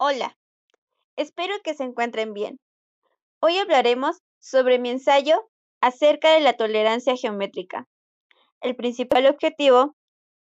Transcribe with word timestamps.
Hola, 0.00 0.38
espero 1.16 1.56
que 1.64 1.74
se 1.74 1.82
encuentren 1.82 2.32
bien. 2.32 2.60
Hoy 3.40 3.58
hablaremos 3.58 4.18
sobre 4.38 4.78
mi 4.78 4.90
ensayo 4.90 5.50
acerca 5.80 6.32
de 6.34 6.38
la 6.38 6.52
tolerancia 6.52 7.16
geométrica. 7.16 7.88
El 8.60 8.76
principal 8.76 9.26
objetivo 9.26 9.96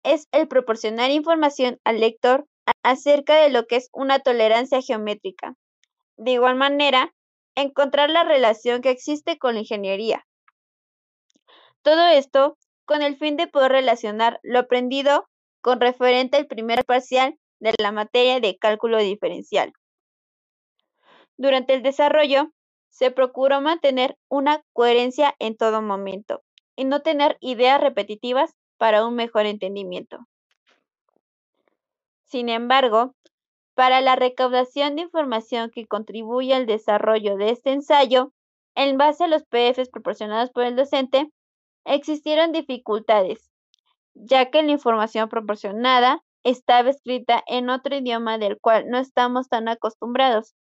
es 0.03 0.27
el 0.33 0.49
proporcionar 0.49 1.13
información 1.13 1.79
al 1.85 2.01
lector 2.01 2.49
acerca 2.83 3.37
de 3.37 3.51
lo 3.51 3.69
que 3.69 3.77
es 3.77 3.89
una 3.93 4.19
tolerancia 4.19 4.83
geométrica. 4.83 5.55
De 6.17 6.33
igual 6.33 6.57
manera, 6.57 7.15
encontrar 7.55 8.11
la 8.11 8.25
relación 8.25 8.83
que 8.83 8.91
existe 8.91 9.39
con 9.39 9.55
la 9.55 9.61
ingeniería. 9.61 10.27
Todo 11.83 12.09
esto 12.09 12.59
con 12.85 13.01
el 13.01 13.17
fin 13.17 13.37
de 13.37 13.47
poder 13.47 13.71
relacionar 13.71 14.41
lo 14.43 14.59
aprendido 14.59 15.29
con 15.61 15.81
referente 15.81 16.37
al 16.37 16.49
primer 16.49 16.85
parcial 16.85 17.39
de 17.61 17.75
la 17.79 17.93
materia 17.93 18.41
de 18.41 18.57
cálculo 18.57 18.99
diferencial. 18.99 19.73
Durante 21.37 21.75
el 21.75 21.83
desarrollo, 21.83 22.51
se 22.89 23.11
procuró 23.11 23.61
mantener 23.61 24.17
una 24.29 24.63
coherencia 24.73 25.35
en 25.39 25.57
todo 25.57 25.83
momento 25.83 26.43
y 26.77 26.85
no 26.85 27.03
tener 27.03 27.37
ideas 27.41 27.81
repetitivas 27.81 28.55
para 28.79 29.07
un 29.07 29.15
mejor 29.15 29.47
entendimiento. 29.47 30.27
Sin 32.25 32.49
embargo, 32.49 33.15
para 33.75 34.01
la 34.01 34.17
recaudación 34.17 34.97
de 34.97 35.03
información 35.03 35.71
que 35.71 35.87
contribuye 35.87 36.55
al 36.55 36.67
desarrollo 36.67 37.37
de 37.37 37.51
este 37.51 37.73
ensayo, 37.73 38.33
en 38.75 38.97
base 38.97 39.25
a 39.25 39.29
los 39.29 39.45
PDFs 39.45 39.91
proporcionados 39.91 40.51
por 40.51 40.65
el 40.65 40.77
docente, 40.77 41.31
existieron 41.85 42.53
dificultades, 42.53 43.51
ya 44.15 44.51
que 44.51 44.63
la 44.63 44.73
información 44.73 45.29
proporcionada 45.29 46.23
estaba 46.47 46.91
escrita 46.91 47.43
en 47.47 47.71
otro 47.71 47.97
idioma 47.97 48.39
del 48.39 48.61
cual 48.61 48.89
no 48.89 48.99
estamos 48.99 49.49
tan 49.49 49.69
acostumbrados. 49.69 50.55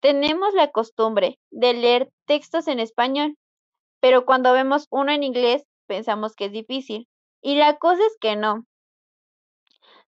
Tenemos 0.00 0.54
la 0.54 0.70
costumbre 0.70 1.40
de 1.50 1.74
leer 1.74 2.10
textos 2.24 2.68
en 2.68 2.78
español, 2.78 3.36
pero 4.00 4.24
cuando 4.24 4.52
vemos 4.52 4.86
uno 4.90 5.10
en 5.10 5.24
inglés 5.24 5.64
pensamos 5.88 6.36
que 6.36 6.46
es 6.46 6.52
difícil. 6.52 7.08
Y 7.40 7.56
la 7.56 7.78
cosa 7.78 8.02
es 8.06 8.16
que 8.20 8.36
no. 8.36 8.64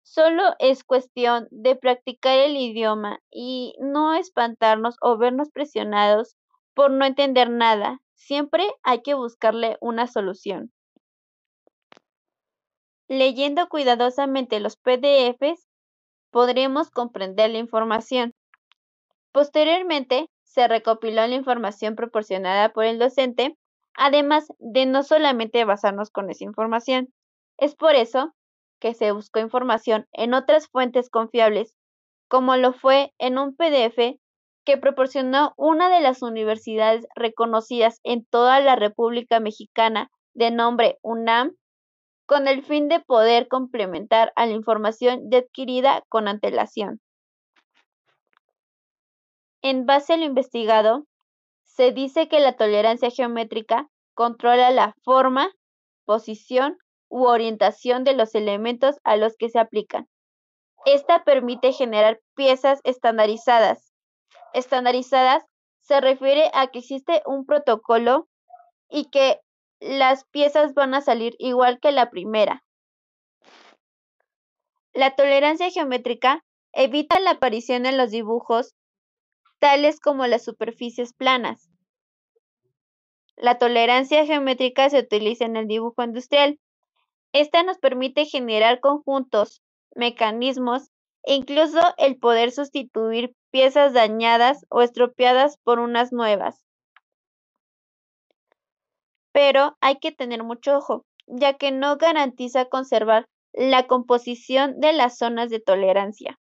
Solo 0.02 0.42
es 0.60 0.84
cuestión 0.84 1.48
de 1.50 1.74
practicar 1.74 2.38
el 2.38 2.56
idioma 2.56 3.18
y 3.32 3.74
no 3.80 4.14
espantarnos 4.14 4.96
o 5.00 5.16
vernos 5.16 5.50
presionados 5.50 6.36
por 6.74 6.92
no 6.92 7.04
entender 7.04 7.50
nada. 7.50 8.00
Siempre 8.14 8.64
hay 8.82 9.02
que 9.02 9.14
buscarle 9.14 9.76
una 9.80 10.06
solución. 10.06 10.73
Leyendo 13.08 13.68
cuidadosamente 13.68 14.60
los 14.60 14.76
PDFs, 14.76 15.68
podremos 16.30 16.90
comprender 16.90 17.50
la 17.50 17.58
información. 17.58 18.32
Posteriormente, 19.30 20.30
se 20.44 20.68
recopiló 20.68 21.26
la 21.26 21.34
información 21.34 21.96
proporcionada 21.96 22.72
por 22.72 22.84
el 22.84 22.98
docente, 22.98 23.56
además 23.94 24.48
de 24.58 24.86
no 24.86 25.02
solamente 25.02 25.64
basarnos 25.64 26.10
con 26.10 26.30
esa 26.30 26.44
información. 26.44 27.12
Es 27.58 27.74
por 27.74 27.94
eso 27.94 28.32
que 28.80 28.94
se 28.94 29.12
buscó 29.12 29.38
información 29.40 30.06
en 30.12 30.32
otras 30.32 30.68
fuentes 30.68 31.10
confiables, 31.10 31.74
como 32.28 32.56
lo 32.56 32.72
fue 32.72 33.12
en 33.18 33.38
un 33.38 33.54
PDF 33.54 34.18
que 34.64 34.78
proporcionó 34.78 35.52
una 35.56 35.90
de 35.90 36.00
las 36.00 36.22
universidades 36.22 37.06
reconocidas 37.14 38.00
en 38.02 38.24
toda 38.24 38.60
la 38.60 38.76
República 38.76 39.40
Mexicana 39.40 40.10
de 40.32 40.50
nombre 40.50 40.98
UNAM 41.02 41.54
con 42.26 42.48
el 42.48 42.62
fin 42.62 42.88
de 42.88 43.00
poder 43.00 43.48
complementar 43.48 44.32
a 44.36 44.46
la 44.46 44.52
información 44.52 45.30
ya 45.30 45.38
adquirida 45.38 46.02
con 46.08 46.28
antelación. 46.28 47.00
En 49.62 49.86
base 49.86 50.14
a 50.14 50.16
lo 50.16 50.24
investigado, 50.24 51.06
se 51.64 51.92
dice 51.92 52.28
que 52.28 52.40
la 52.40 52.52
tolerancia 52.56 53.10
geométrica 53.10 53.88
controla 54.14 54.70
la 54.70 54.94
forma, 55.02 55.50
posición 56.04 56.78
u 57.08 57.24
orientación 57.24 58.04
de 58.04 58.14
los 58.14 58.34
elementos 58.34 58.96
a 59.04 59.16
los 59.16 59.36
que 59.36 59.48
se 59.48 59.58
aplican. 59.58 60.08
Esta 60.84 61.24
permite 61.24 61.72
generar 61.72 62.20
piezas 62.34 62.80
estandarizadas. 62.84 63.92
Estandarizadas 64.52 65.44
se 65.80 66.00
refiere 66.00 66.50
a 66.54 66.66
que 66.68 66.80
existe 66.80 67.22
un 67.26 67.46
protocolo 67.46 68.28
y 68.90 69.06
que 69.06 69.40
las 69.84 70.24
piezas 70.24 70.72
van 70.72 70.94
a 70.94 71.02
salir 71.02 71.36
igual 71.38 71.78
que 71.78 71.92
la 71.92 72.08
primera. 72.08 72.64
La 74.94 75.14
tolerancia 75.14 75.70
geométrica 75.70 76.42
evita 76.72 77.20
la 77.20 77.32
aparición 77.32 77.84
en 77.84 77.98
los 77.98 78.10
dibujos 78.10 78.74
tales 79.58 80.00
como 80.00 80.26
las 80.26 80.42
superficies 80.42 81.12
planas. 81.12 81.68
La 83.36 83.58
tolerancia 83.58 84.24
geométrica 84.24 84.88
se 84.88 85.00
utiliza 85.00 85.44
en 85.44 85.56
el 85.56 85.66
dibujo 85.66 86.02
industrial. 86.02 86.58
Esta 87.32 87.62
nos 87.62 87.76
permite 87.76 88.24
generar 88.24 88.80
conjuntos, 88.80 89.60
mecanismos 89.94 90.88
e 91.24 91.34
incluso 91.34 91.80
el 91.98 92.16
poder 92.16 92.52
sustituir 92.52 93.34
piezas 93.50 93.92
dañadas 93.92 94.64
o 94.70 94.80
estropeadas 94.80 95.58
por 95.58 95.78
unas 95.78 96.10
nuevas 96.10 96.64
pero 99.34 99.76
hay 99.80 99.96
que 99.98 100.12
tener 100.12 100.44
mucho 100.44 100.76
ojo, 100.76 101.04
ya 101.26 101.54
que 101.54 101.72
no 101.72 101.96
garantiza 101.96 102.66
conservar 102.66 103.26
la 103.52 103.88
composición 103.88 104.78
de 104.78 104.92
las 104.92 105.18
zonas 105.18 105.50
de 105.50 105.58
tolerancia. 105.58 106.38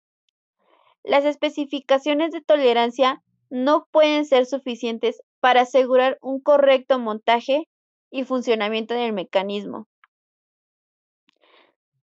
Las 1.03 1.25
especificaciones 1.25 2.31
de 2.31 2.39
tolerancia 2.39 3.21
no 3.49 3.87
pueden 3.91 4.25
ser 4.25 4.45
suficientes 4.45 5.21
para 5.41 5.61
asegurar 5.61 6.17
un 6.21 6.39
correcto 6.39 6.97
montaje 6.97 7.67
y 8.09 8.23
funcionamiento 8.23 8.93
del 8.93 9.11
mecanismo. 9.11 9.85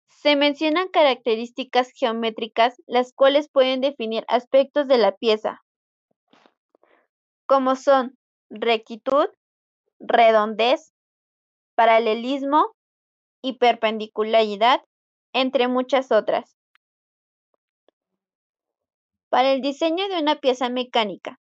Se 0.07 0.37
mencionan 0.37 0.87
características 0.87 1.91
geométricas 1.93 2.81
las 2.87 3.11
cuales 3.11 3.49
pueden 3.49 3.81
definir 3.81 4.23
aspectos 4.29 4.87
de 4.87 4.97
la 4.97 5.11
pieza, 5.13 5.61
como 7.45 7.75
son 7.75 8.17
rectitud, 8.49 9.27
redondez, 9.99 10.93
paralelismo 11.75 12.75
y 13.41 13.57
perpendicularidad, 13.57 14.81
entre 15.33 15.67
muchas 15.67 16.11
otras. 16.11 16.55
Para 19.29 19.51
el 19.51 19.61
diseño 19.61 20.07
de 20.09 20.19
una 20.19 20.37
pieza 20.37 20.69
mecánica, 20.69 21.39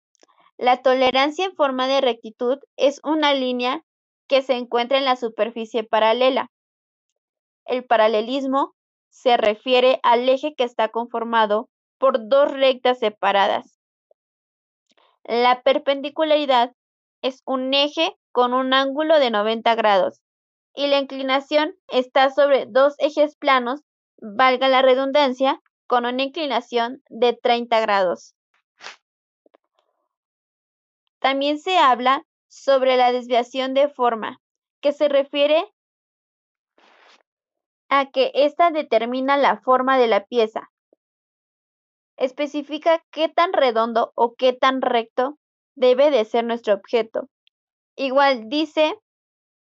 la 0.59 0.83
tolerancia 0.83 1.47
en 1.47 1.55
forma 1.55 1.87
de 1.87 2.01
rectitud 2.01 2.59
es 2.77 3.01
una 3.05 3.33
línea 3.33 3.83
que 4.29 4.43
se 4.43 4.55
encuentra 4.55 4.99
en 4.99 5.05
la 5.05 5.17
superficie 5.17 5.85
paralela. 5.85 6.51
El 7.65 7.85
paralelismo 7.85 8.75
se 9.09 9.37
refiere 9.37 10.01
al 10.03 10.29
eje 10.29 10.55
que 10.55 10.65
está 10.65 10.89
conformado 10.89 11.69
por 11.99 12.29
dos 12.29 12.51
rectas 12.51 12.99
separadas. 12.99 13.79
La 15.25 15.63
perpendicularidad 15.63 16.73
es 17.23 17.43
un 17.45 17.75
eje 17.75 18.17
con 18.39 18.55
un 18.55 18.73
ángulo 18.73 19.19
de 19.19 19.33
90 19.33 19.75
grados 19.75 20.23
y 20.73 20.87
la 20.87 21.01
inclinación 21.01 21.75
está 21.89 22.31
sobre 22.31 22.67
dos 22.67 22.95
ejes 22.99 23.35
planos, 23.35 23.81
valga 24.17 24.69
la 24.69 24.81
redundancia, 24.81 25.61
con 25.89 26.07
una 26.07 26.23
inclinación 26.23 27.03
de 27.09 27.33
30 27.33 27.81
grados. 27.81 28.37
También 31.19 31.59
se 31.59 31.79
habla 31.79 32.23
sobre 32.47 32.97
la 32.97 33.11
desviación 33.11 33.75
de 33.75 33.89
forma, 33.89 34.41
que 34.81 34.93
se 34.93 35.09
refiere 35.09 35.65
a 37.89 38.09
que 38.13 38.31
ésta 38.35 38.71
determina 38.71 39.37
la 39.37 39.61
forma 39.63 39.99
de 39.99 40.07
la 40.07 40.27
pieza. 40.27 40.71
Especifica 42.17 43.03
qué 43.11 43.29
tan 43.29 43.53
redondo 43.53 44.13
o 44.15 44.37
qué 44.37 44.53
tan 44.53 44.81
recto 44.81 45.41
debe 45.75 46.13
de 46.13 46.25
ser 46.25 46.45
nuestro 46.45 46.75
objeto. 46.75 47.29
Igual 47.99 48.49
dice 48.49 48.95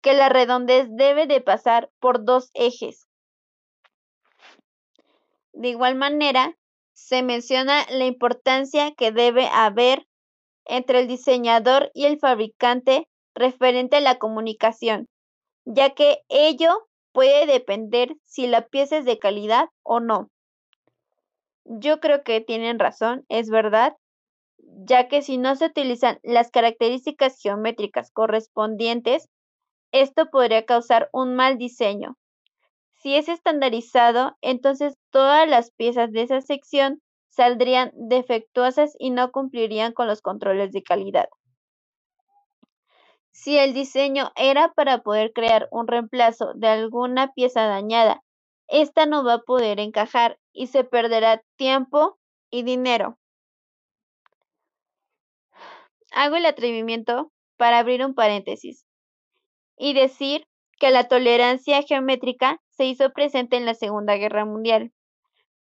que 0.00 0.14
la 0.14 0.30
redondez 0.30 0.88
debe 0.90 1.26
de 1.26 1.42
pasar 1.42 1.90
por 2.00 2.24
dos 2.24 2.50
ejes. 2.54 3.06
De 5.52 5.68
igual 5.68 5.96
manera, 5.96 6.56
se 6.94 7.22
menciona 7.22 7.84
la 7.90 8.06
importancia 8.06 8.94
que 8.94 9.12
debe 9.12 9.48
haber 9.48 10.06
entre 10.64 11.00
el 11.00 11.08
diseñador 11.08 11.90
y 11.92 12.06
el 12.06 12.18
fabricante 12.18 13.06
referente 13.34 13.96
a 13.96 14.00
la 14.00 14.18
comunicación, 14.18 15.10
ya 15.66 15.90
que 15.90 16.22
ello 16.30 16.88
puede 17.12 17.44
depender 17.44 18.14
si 18.24 18.46
la 18.46 18.66
pieza 18.66 18.96
es 18.96 19.04
de 19.04 19.18
calidad 19.18 19.68
o 19.82 20.00
no. 20.00 20.30
Yo 21.64 22.00
creo 22.00 22.22
que 22.24 22.40
tienen 22.40 22.78
razón, 22.78 23.26
es 23.28 23.50
verdad, 23.50 23.94
ya 24.84 25.08
que 25.08 25.22
si 25.22 25.38
no 25.38 25.54
se 25.56 25.66
utilizan 25.66 26.18
las 26.22 26.50
características 26.50 27.38
geométricas 27.40 28.10
correspondientes, 28.10 29.28
esto 29.92 30.26
podría 30.30 30.64
causar 30.64 31.08
un 31.12 31.34
mal 31.34 31.58
diseño. 31.58 32.16
Si 32.94 33.16
es 33.16 33.28
estandarizado, 33.28 34.36
entonces 34.40 34.96
todas 35.10 35.48
las 35.48 35.72
piezas 35.72 36.12
de 36.12 36.22
esa 36.22 36.40
sección 36.40 37.02
saldrían 37.28 37.90
defectuosas 37.94 38.94
y 38.98 39.10
no 39.10 39.32
cumplirían 39.32 39.92
con 39.92 40.06
los 40.06 40.22
controles 40.22 40.72
de 40.72 40.82
calidad. 40.82 41.28
Si 43.32 43.58
el 43.58 43.72
diseño 43.72 44.30
era 44.36 44.72
para 44.74 44.98
poder 44.98 45.32
crear 45.32 45.66
un 45.70 45.88
reemplazo 45.88 46.52
de 46.54 46.68
alguna 46.68 47.32
pieza 47.32 47.66
dañada, 47.66 48.22
esta 48.68 49.06
no 49.06 49.24
va 49.24 49.34
a 49.34 49.42
poder 49.42 49.80
encajar 49.80 50.38
y 50.52 50.66
se 50.68 50.84
perderá 50.84 51.42
tiempo 51.56 52.18
y 52.50 52.62
dinero. 52.62 53.18
Hago 56.12 56.36
el 56.36 56.46
atrevimiento 56.46 57.32
para 57.56 57.78
abrir 57.78 58.04
un 58.04 58.14
paréntesis 58.14 58.86
y 59.78 59.94
decir 59.94 60.46
que 60.78 60.90
la 60.90 61.08
tolerancia 61.08 61.82
geométrica 61.82 62.60
se 62.70 62.84
hizo 62.86 63.12
presente 63.12 63.56
en 63.56 63.66
la 63.66 63.74
Segunda 63.74 64.16
Guerra 64.16 64.44
Mundial, 64.44 64.92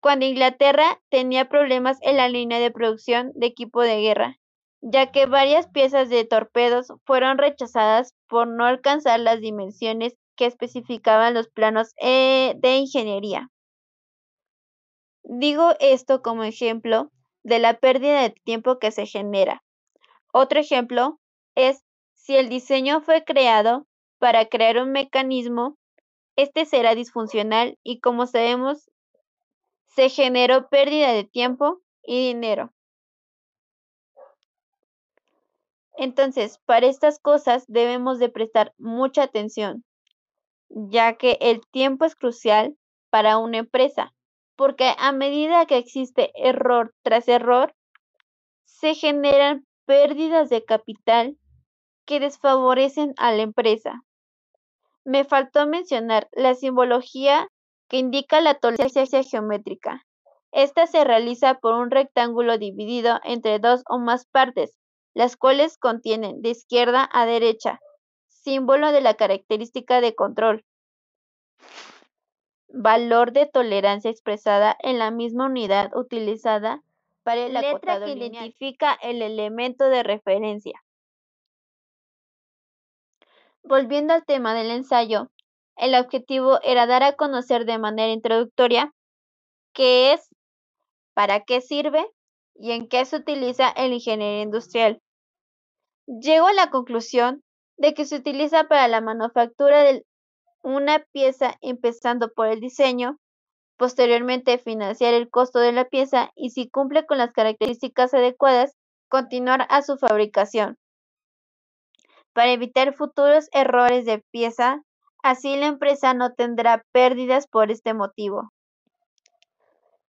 cuando 0.02 0.26
Inglaterra 0.26 1.00
tenía 1.10 1.48
problemas 1.48 2.00
en 2.02 2.18
la 2.18 2.28
línea 2.28 2.60
de 2.60 2.72
producción 2.72 3.32
de 3.36 3.48
equipo 3.48 3.82
de 3.82 4.02
guerra, 4.02 4.38
ya 4.82 5.12
que 5.12 5.28
varias 5.28 5.68
piezas 5.68 6.10
de 6.10 6.26
torpedos 6.26 6.88
fueron 7.06 7.38
rechazadas 7.38 8.16
por 8.28 8.48
no 8.48 8.66
alcanzar 8.66 9.20
las 9.20 9.40
dimensiones 9.40 10.16
que 10.36 10.48
especificaban 10.48 11.36
los 11.36 11.50
planos 11.50 11.94
eh, 12.02 12.56
de 12.58 12.78
ingeniería. 12.78 13.50
Digo 15.24 15.76
esto 15.80 16.22
como 16.24 16.44
ejemplo 16.44 17.12
de 17.44 17.60
la 17.60 17.76
pérdida 17.76 18.22
de 18.24 18.32
tiempo 18.32 18.80
que 18.80 18.92
se 18.92 19.06
genera. 19.06 19.62
Otro 20.34 20.60
ejemplo 20.60 21.20
es 21.56 21.84
si 22.14 22.36
el 22.38 22.50
diseño 22.50 23.02
fue 23.02 23.24
creado 23.24 23.88
para 24.20 24.46
crear 24.46 24.78
un 24.78 24.92
mecanismo, 24.92 25.78
este 26.36 26.66
será 26.66 26.96
disfuncional 26.96 27.78
y 27.84 28.00
como 28.00 28.28
sabemos, 28.28 28.90
se 29.96 30.10
generó 30.10 30.70
pérdida 30.70 31.12
de 31.12 31.26
tiempo 31.26 31.82
y 32.04 32.28
dinero. 32.28 32.72
Entonces, 35.98 36.60
para 36.66 36.88
estas 36.88 37.20
cosas 37.20 37.66
debemos 37.68 38.18
de 38.18 38.30
prestar 38.30 38.74
mucha 38.78 39.24
atención, 39.24 39.84
ya 40.70 41.18
que 41.18 41.38
el 41.42 41.62
tiempo 41.68 42.06
es 42.06 42.16
crucial 42.16 42.78
para 43.10 43.38
una 43.38 43.58
empresa, 43.58 44.14
porque 44.56 44.96
a 44.98 45.12
medida 45.12 45.66
que 45.66 45.78
existe 45.78 46.32
error 46.36 46.96
tras 47.04 47.28
error, 47.28 47.76
se 48.64 48.96
generan 48.96 49.68
pérdidas 49.86 50.50
de 50.50 50.64
capital 50.64 51.38
que 52.06 52.20
desfavorecen 52.20 53.14
a 53.18 53.32
la 53.32 53.42
empresa. 53.44 54.04
Me 55.04 55.24
faltó 55.24 55.66
mencionar 55.68 56.30
la 56.32 56.56
simbología 56.56 57.48
que 57.88 57.98
indica 57.98 58.42
la 58.42 58.56
tolerancia 58.56 59.24
geométrica. 59.24 60.06
Esta 60.52 60.86
se 60.88 61.04
realiza 61.04 61.56
por 61.56 61.76
un 61.76 61.92
rectángulo 61.92 62.58
dividido 62.58 63.20
entre 63.24 63.60
dos 63.60 63.84
o 63.88 64.00
más 64.00 64.26
partes, 64.26 64.78
las 65.14 65.38
cuales 65.38 65.78
contienen 65.78 66.42
de 66.42 66.50
izquierda 66.50 67.10
a 67.12 67.26
derecha, 67.26 67.80
símbolo 68.28 68.92
de 68.92 69.02
la 69.02 69.16
característica 69.16 70.02
de 70.02 70.16
control. 70.16 70.66
Valor 72.70 73.34
de 73.34 73.46
tolerancia 73.46 74.10
expresada 74.10 74.78
en 74.80 75.00
la 75.00 75.12
misma 75.12 75.48
unidad 75.48 75.92
utilizada 75.96 76.82
para 77.24 77.46
el 77.46 77.54
letra 77.54 78.04
que 78.04 78.12
identifica 78.12 78.94
el 79.02 79.22
elemento 79.22 79.86
de 79.86 80.04
referencia. 80.04 80.82
Volviendo 83.64 84.14
al 84.14 84.26
tema 84.26 84.54
del 84.54 84.72
ensayo, 84.72 85.30
el 85.78 85.96
objetivo 85.96 86.60
era 86.64 86.88
dar 86.88 87.04
a 87.04 87.16
conocer 87.16 87.66
de 87.66 87.78
manera 87.78 88.12
introductoria 88.12 88.94
qué 89.74 90.14
es, 90.14 90.30
para 91.14 91.42
qué 91.42 91.62
sirve 91.62 92.06
y 92.56 92.72
en 92.72 92.88
qué 92.88 93.06
se 93.06 93.18
utiliza 93.18 93.70
el 93.70 93.94
ingeniería 93.94 94.44
industrial. 94.44 95.02
Llego 96.08 96.48
a 96.48 96.54
la 96.54 96.70
conclusión 96.70 97.44
de 97.78 97.94
que 97.94 98.06
se 98.06 98.18
utiliza 98.18 98.66
para 98.66 98.88
la 98.88 99.02
manufactura 99.02 99.84
de 99.84 100.06
una 100.64 101.00
pieza 101.12 101.56
empezando 101.62 102.32
por 102.34 102.48
el 102.48 102.60
diseño, 102.60 103.18
posteriormente 103.82 104.60
financiar 104.60 105.16
el 105.16 105.28
costo 105.32 105.58
de 105.58 105.72
la 105.72 105.86
pieza 105.86 106.32
y 106.36 106.52
si 106.52 106.70
cumple 106.70 107.08
con 107.08 107.18
las 107.18 107.32
características 107.32 108.14
adecuadas, 108.14 108.78
continuar 109.10 109.66
a 109.72 109.82
su 109.82 109.98
fabricación 109.98 110.78
para 112.32 112.52
evitar 112.52 112.94
futuros 112.94 113.50
errores 113.54 114.06
de 114.06 114.20
pieza, 114.30 114.84
así 115.24 115.56
la 115.56 115.66
empresa 115.66 116.14
no 116.14 116.32
tendrá 116.36 116.86
pérdidas 116.92 117.48
por 117.48 117.72
este 117.72 117.96
motivo. 117.96 118.52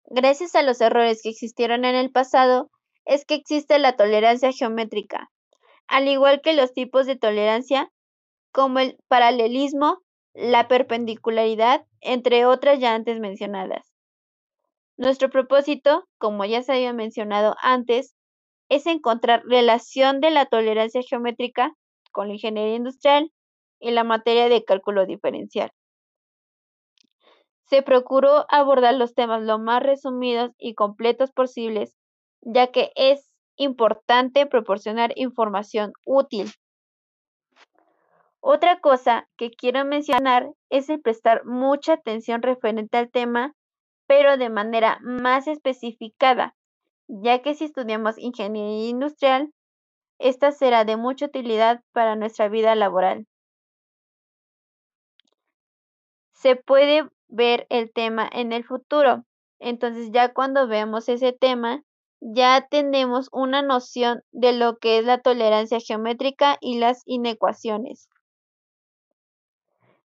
Gracias 0.05 0.55
a 0.55 0.61
los 0.61 0.83
errores 0.83 1.23
que 1.23 1.31
existieron 1.31 1.87
en 1.87 1.95
el 1.95 2.13
pasado, 2.13 2.71
es 3.07 3.25
que 3.25 3.37
existe 3.37 3.79
la 3.79 3.97
tolerancia 3.97 4.53
geométrica, 4.53 5.31
al 5.87 6.09
igual 6.09 6.43
que 6.43 6.53
los 6.53 6.75
tipos 6.75 7.07
de 7.07 7.17
tolerancia, 7.17 7.91
como 8.53 8.81
el 8.81 8.99
paralelismo, 9.09 10.03
la 10.35 10.69
perpendicularidad, 10.69 11.85
entre 12.01 12.47
otras 12.47 12.79
ya 12.79 12.95
antes 12.95 13.21
mencionadas. 13.21 13.93
Nuestro 14.97 15.31
propósito, 15.31 16.09
como 16.19 16.45
ya 16.45 16.63
se 16.63 16.73
había 16.73 16.93
mencionado 16.93 17.55
antes, 17.63 18.15
es 18.69 18.87
encontrar 18.87 19.43
relación 19.45 20.21
de 20.21 20.31
la 20.31 20.47
tolerancia 20.47 21.03
geométrica 21.03 21.75
con 22.13 22.29
la 22.29 22.35
ingeniería 22.35 22.77
industrial 22.77 23.31
y 23.81 23.91
la 23.91 24.05
materia 24.05 24.49
de 24.49 24.65
cálculo 24.65 25.07
diferencial. 25.07 25.71
Se 27.69 27.83
procuró 27.83 28.47
abordar 28.49 28.95
los 28.95 29.15
temas 29.15 29.43
lo 29.43 29.59
más 29.59 29.83
resumidos 29.83 30.53
y 30.59 30.75
completos 30.75 31.33
posibles, 31.33 31.97
ya 32.43 32.69
que 32.69 32.93
es 32.97 33.33
importante 33.57 34.47
proporcionar 34.47 35.13
información 35.17 35.93
útil. 36.05 36.53
Otra 38.45 38.81
cosa 38.81 39.29
que 39.37 39.53
quiero 39.53 39.85
mencionar 39.85 40.51
es 40.69 40.89
el 40.89 41.01
prestar 41.01 41.45
mucha 41.47 41.93
atención 41.93 42.43
referente 42.43 42.99
al 42.99 43.09
tema, 43.09 43.55
pero 44.09 44.37
de 44.37 44.51
manera 44.51 44.99
más 45.01 45.47
especificada, 45.47 46.57
ya 47.07 47.41
que 47.41 47.55
si 47.55 47.67
estudiamos 47.67 48.19
ingeniería 48.19 48.89
industrial, 48.89 49.53
esta 50.19 50.51
será 50.51 50.85
de 50.85 50.97
mucha 50.97 51.27
utilidad 51.27 51.83
para 51.93 52.17
nuestra 52.17 52.49
vida 52.49 52.75
laboral. 52.75 53.29
Se 56.33 56.57
puede 56.57 57.09
ver 57.29 57.69
el 57.71 57.93
tema 57.93 58.29
en 58.33 58.53
el 58.53 58.65
futuro. 58.65 59.25
Entonces 59.61 60.11
ya 60.11 60.33
cuando 60.33 60.67
veamos 60.67 61.09
ese 61.09 61.33
tema, 61.33 61.85
ya 62.21 62.67
tenemos 62.69 63.29
una 63.31 63.63
noción 63.63 64.23
de 64.33 64.53
lo 64.53 64.79
que 64.79 64.99
es 64.99 65.05
la 65.05 65.19
tolerancia 65.19 65.79
geométrica 65.79 66.59
y 66.61 66.81
las 66.81 67.03
inecuaciones. 67.07 68.09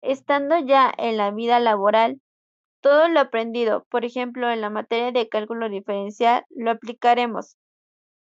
Estando 0.02 0.58
ya 0.58 0.92
en 0.98 1.16
la 1.16 1.30
vida 1.30 1.60
laboral, 1.60 2.20
todo 2.80 3.08
lo 3.08 3.20
aprendido, 3.20 3.86
por 3.88 4.04
ejemplo, 4.04 4.50
en 4.50 4.60
la 4.60 4.68
materia 4.68 5.12
de 5.12 5.28
cálculo 5.28 5.68
diferencial, 5.68 6.44
lo 6.50 6.72
aplicaremos. 6.72 7.56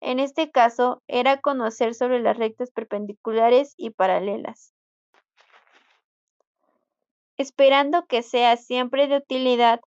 En 0.01 0.19
este 0.19 0.51
caso, 0.51 1.03
era 1.07 1.41
conocer 1.41 1.95
sobre 1.95 2.21
las 2.21 2.37
rectas 2.37 2.73
perpendiculares 2.73 3.75
y 3.77 3.91
paralelas. 3.91 4.75
Esperando 7.37 8.05
que 8.07 8.23
sea 8.23 8.57
siempre 8.57 9.07
de 9.07 9.19
utilidad, 9.19 9.81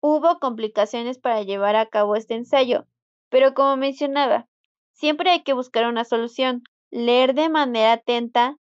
hubo 0.00 0.38
complicaciones 0.38 1.18
para 1.18 1.42
llevar 1.42 1.76
a 1.76 1.86
cabo 1.86 2.16
este 2.16 2.34
ensayo, 2.34 2.86
pero 3.28 3.52
como 3.52 3.76
mencionaba, 3.76 4.46
siempre 4.92 5.30
hay 5.30 5.42
que 5.42 5.52
buscar 5.52 5.86
una 5.86 6.04
solución, 6.04 6.62
leer 6.90 7.34
de 7.34 7.50
manera 7.50 7.92
atenta 7.92 8.56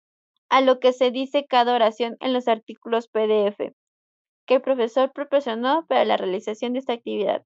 a 0.48 0.60
lo 0.60 0.80
que 0.80 0.92
se 0.92 1.10
dice 1.10 1.46
cada 1.46 1.74
oración 1.74 2.16
en 2.20 2.32
los 2.32 2.48
artículos 2.48 3.08
PDF 3.08 3.74
que 4.46 4.54
el 4.54 4.62
profesor 4.62 5.12
proporcionó 5.12 5.84
para 5.86 6.04
la 6.04 6.16
realización 6.16 6.72
de 6.72 6.78
esta 6.78 6.94
actividad. 6.94 7.44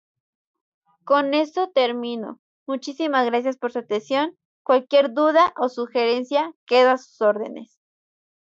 Con 1.04 1.34
esto 1.34 1.70
termino. 1.70 2.38
Muchísimas 2.66 3.26
gracias 3.26 3.56
por 3.56 3.72
su 3.72 3.80
atención. 3.80 4.36
Cualquier 4.62 5.12
duda 5.12 5.52
o 5.56 5.68
sugerencia, 5.68 6.52
quedo 6.66 6.90
a 6.90 6.98
sus 6.98 7.20
órdenes. 7.22 7.79